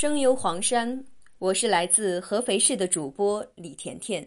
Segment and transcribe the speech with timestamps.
[0.00, 1.04] 声游黄山，
[1.40, 4.24] 我是来自合肥市的主播李甜甜。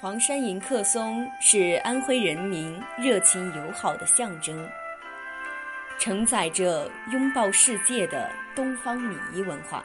[0.00, 4.66] 黄山迎客松是安徽人民热情友好的象征，
[5.98, 9.84] 承载着拥抱世界的东方礼仪文化。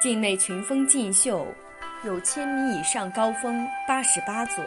[0.00, 1.46] 境内群峰竞秀，
[2.02, 4.64] 有千米以上高峰八十八座。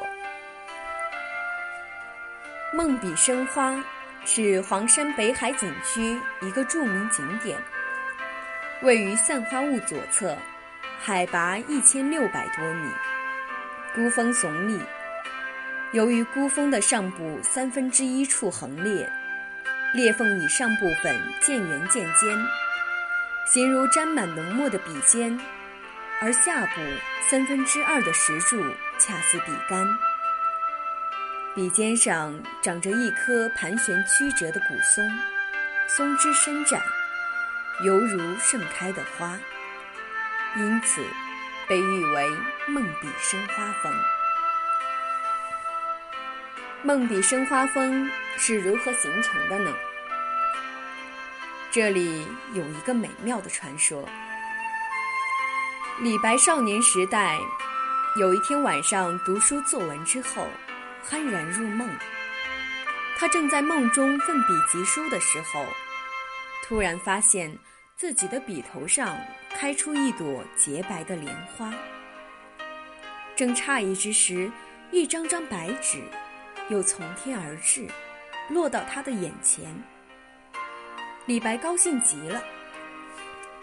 [2.76, 3.82] 梦笔生花
[4.26, 7.58] 是黄山北海景区一个著名景点，
[8.82, 10.38] 位于散花坞左侧，
[11.00, 12.90] 海拔一千六百多米，
[13.96, 14.78] 孤峰耸立。
[15.94, 19.10] 由于孤峰的上部三分之一处横裂，
[19.94, 22.46] 裂缝以上部分渐圆渐尖，
[23.48, 25.40] 形如沾满浓墨的笔尖，
[26.20, 26.82] 而下部
[27.30, 28.62] 三分之二的石柱
[29.00, 29.88] 恰似笔杆。
[31.56, 35.10] 笔尖上长着一棵盘旋曲折的古松，
[35.88, 36.82] 松枝伸展，
[37.86, 39.40] 犹如盛开的花，
[40.58, 41.02] 因此
[41.66, 42.30] 被誉为
[42.68, 43.94] “梦笔生花峰”。
[46.84, 49.74] 梦笔生花峰是如何形成的呢？
[51.72, 54.06] 这里有一个美妙的传说：
[56.02, 57.40] 李白少年时代，
[58.20, 60.46] 有一天晚上读书作文之后。
[61.10, 61.88] 酣然入梦，
[63.18, 65.66] 他正在梦中奋笔疾书的时候，
[66.64, 67.56] 突然发现
[67.96, 69.18] 自己的笔头上
[69.52, 71.72] 开出一朵洁白的莲花。
[73.36, 74.52] 正诧异之时，
[74.92, 76.02] 一张张白纸
[76.70, 77.88] 又从天而至，
[78.50, 79.72] 落到他的眼前。
[81.28, 82.44] 李白高兴极了，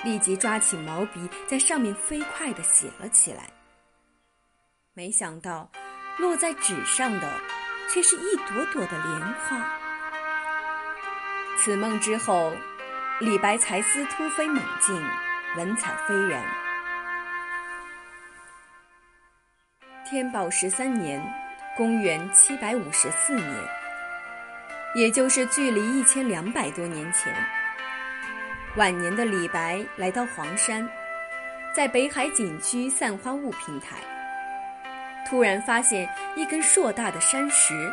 [0.05, 3.51] 立即抓起毛笔在上面飞快地写了起来。
[4.95, 5.69] 没想到。
[6.19, 7.33] 落在纸上的，
[7.89, 9.79] 却是一朵朵的莲花。
[11.59, 12.53] 此梦之后，
[13.21, 14.95] 李白才思突飞猛进，
[15.57, 16.43] 文采斐然。
[20.05, 21.23] 天宝十三年，
[21.77, 23.69] 公元七百五十四年，
[24.95, 27.35] 也就是距离一千两百多年前，
[28.77, 30.87] 晚年的李白来到黄山，
[31.75, 33.97] 在北海景区散花坞平台。
[35.29, 37.93] 突然发现一根硕大的山石，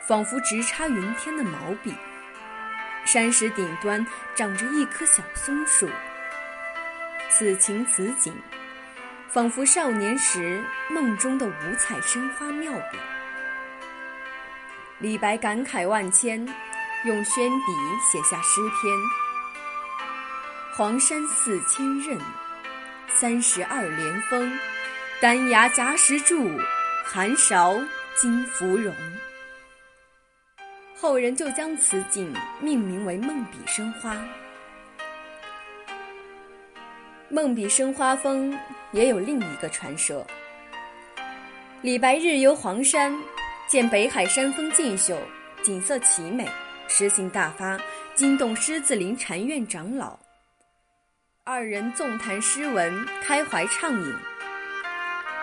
[0.00, 1.94] 仿佛直插云天的毛笔。
[3.04, 4.04] 山石顶端
[4.34, 5.88] 长着一棵小松树。
[7.28, 8.34] 此情此景，
[9.28, 12.98] 仿佛少年时梦中的五彩生花妙笔。
[15.00, 16.38] 李白感慨万千，
[17.04, 17.72] 用宣笔
[18.10, 18.96] 写下诗篇
[20.74, 22.18] ：“黄山四千仞，
[23.08, 24.58] 三十二连峰。”
[25.24, 26.50] 丹崖夹石柱，
[27.02, 27.80] 寒韶
[28.14, 28.94] 金芙蓉。
[30.94, 32.30] 后人就将此景
[32.60, 34.22] 命名为“梦笔生花”。
[37.30, 38.54] 梦笔生花峰
[38.92, 40.26] 也有另一个传说：
[41.80, 43.18] 李白日游黄山，
[43.66, 45.18] 见北海山峰竞秀，
[45.62, 46.46] 景色奇美，
[46.86, 47.80] 诗兴大发，
[48.14, 50.18] 惊动狮子林禅院长老。
[51.44, 54.14] 二人纵谈诗文，开怀畅饮。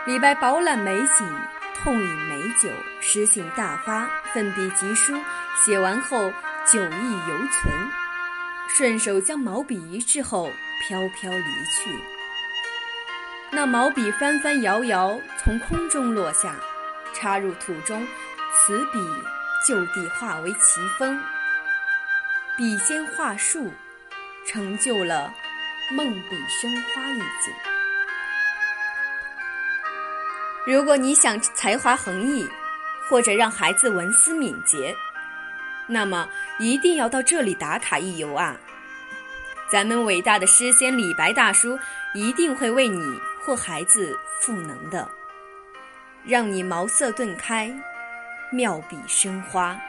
[0.04, 1.40] 李白饱览美景，
[1.76, 5.16] 痛饮美酒，诗兴大发，奋笔疾书。
[5.64, 6.34] 写完后，
[6.66, 7.72] 酒意犹存，
[8.68, 10.50] 顺手将毛笔一掷后，
[10.82, 12.00] 飘飘离去。
[13.52, 16.56] 那毛笔翻翻摇摇，从空中落下，
[17.14, 18.04] 插入土中，
[18.52, 19.00] 此笔
[19.68, 21.22] 就地化为奇峰，
[22.58, 23.72] 笔尖画树，
[24.48, 25.32] 成就了
[25.92, 27.54] 梦笔生花一景。
[30.66, 32.48] 如果你想才华横溢，
[33.10, 34.96] 或者让孩子文思敏捷，
[35.88, 36.30] 那么
[36.60, 38.56] 一定要到这里打卡一游啊！
[39.72, 41.80] 咱们伟大的诗仙李白大叔
[42.14, 45.10] 一定会为你或孩子赋能的，
[46.24, 47.74] 让你茅塞顿开，
[48.52, 49.80] 妙笔生花。